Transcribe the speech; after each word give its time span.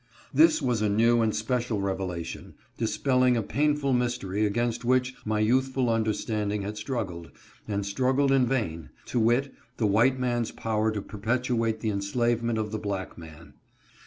This 0.33 0.63
was 0.63 0.81
a 0.81 0.89
new 0.89 1.21
and 1.21 1.35
special 1.35 1.79
revelation, 1.79 2.55
dispelling 2.75 3.37
a 3.37 3.43
pain 3.43 3.75
ful 3.75 3.93
mystery 3.93 4.47
against 4.47 4.83
which 4.83 5.13
my 5.25 5.39
youthful 5.39 5.91
understanding 5.91 6.63
had 6.63 6.75
struggled, 6.75 7.29
and 7.67 7.85
struggled 7.85 8.31
in 8.31 8.47
vain, 8.47 8.89
to 9.05 9.19
wit, 9.19 9.53
the 9.77 9.85
white 9.85 10.17
man's 10.17 10.49
power 10.49 10.91
to 10.91 11.03
perpetuate 11.03 11.81
the 11.81 11.91
enslavement 11.91 12.57
of 12.57 12.71
the 12.71 12.79
black 12.79 13.15
man. 13.15 13.53